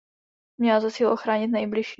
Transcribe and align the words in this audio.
Měla 0.57 0.79
za 0.79 0.91
cíl 0.91 1.07
ochránit 1.09 1.47
nejbližší. 1.47 1.89